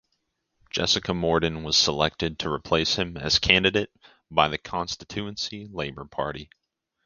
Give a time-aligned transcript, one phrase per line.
[0.71, 3.91] Jessica Morden was selected to replace him as candidate
[4.31, 6.49] by the Constituency Labour Party.